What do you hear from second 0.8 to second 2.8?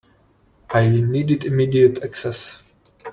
needed immediate access.